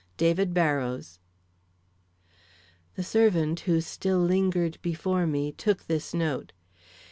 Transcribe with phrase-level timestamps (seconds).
[0.17, 1.19] David Barrows
[2.95, 6.53] The servant, who still lingered before me, took this note.